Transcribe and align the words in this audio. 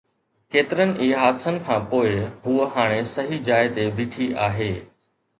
ڪيترن 0.53 0.91
ئي 1.01 1.09
حادثن 1.23 1.59
کان 1.67 1.83
پوءِ، 1.91 2.15
هوءَ 2.45 2.65
هاڻي 2.77 3.03
صحيح 3.09 3.43
جاءِ 3.49 3.69
تي 3.75 3.85
بيٺي 3.99 4.31
آهي. 4.47 4.71